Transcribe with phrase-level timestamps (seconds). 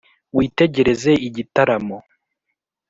[0.35, 1.97] witegereze igitaramo